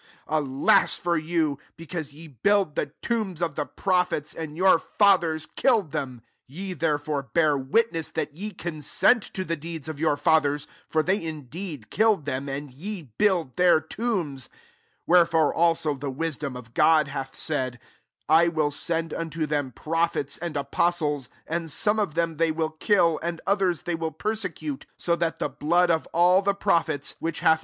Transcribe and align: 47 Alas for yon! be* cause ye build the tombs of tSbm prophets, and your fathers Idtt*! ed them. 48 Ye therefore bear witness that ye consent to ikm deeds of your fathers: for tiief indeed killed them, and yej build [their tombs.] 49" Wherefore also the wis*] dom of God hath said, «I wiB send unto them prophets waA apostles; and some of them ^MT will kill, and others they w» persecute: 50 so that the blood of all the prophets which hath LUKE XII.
47 0.27 0.47
Alas 0.57 0.97
for 0.97 1.15
yon! 1.15 1.57
be* 1.77 1.85
cause 1.85 2.11
ye 2.11 2.25
build 2.27 2.73
the 2.73 2.87
tombs 3.03 3.39
of 3.39 3.53
tSbm 3.53 3.75
prophets, 3.75 4.33
and 4.33 4.57
your 4.57 4.79
fathers 4.79 5.45
Idtt*! 5.45 5.79
ed 5.83 5.91
them. 5.91 6.23
48 6.47 6.57
Ye 6.57 6.73
therefore 6.73 7.21
bear 7.21 7.55
witness 7.55 8.09
that 8.09 8.35
ye 8.35 8.49
consent 8.49 9.21
to 9.21 9.45
ikm 9.45 9.59
deeds 9.59 9.87
of 9.87 9.99
your 9.99 10.17
fathers: 10.17 10.65
for 10.87 11.03
tiief 11.03 11.21
indeed 11.21 11.91
killed 11.91 12.25
them, 12.25 12.49
and 12.49 12.71
yej 12.73 13.09
build 13.19 13.55
[their 13.57 13.79
tombs.] 13.79 14.47
49" 14.47 14.57
Wherefore 15.05 15.53
also 15.53 15.93
the 15.93 16.09
wis*] 16.09 16.35
dom 16.37 16.57
of 16.57 16.73
God 16.73 17.09
hath 17.09 17.37
said, 17.37 17.77
«I 18.27 18.47
wiB 18.47 18.73
send 18.73 19.13
unto 19.13 19.45
them 19.45 19.71
prophets 19.71 20.39
waA 20.41 20.61
apostles; 20.61 21.29
and 21.45 21.69
some 21.69 21.99
of 21.99 22.15
them 22.15 22.37
^MT 22.37 22.55
will 22.55 22.71
kill, 22.71 23.19
and 23.21 23.39
others 23.45 23.83
they 23.83 23.91
w» 23.93 24.09
persecute: 24.11 24.85
50 24.93 24.93
so 24.97 25.15
that 25.17 25.37
the 25.37 25.47
blood 25.49 25.91
of 25.91 26.07
all 26.11 26.41
the 26.41 26.55
prophets 26.55 27.13
which 27.19 27.41
hath 27.41 27.49
LUKE 27.49 27.59
XII. 27.59 27.59